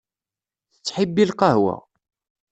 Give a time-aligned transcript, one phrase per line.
[0.73, 1.75] Tettḥibbi lqahwa.